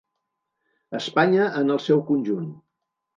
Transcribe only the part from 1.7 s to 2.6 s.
el seu conjunt.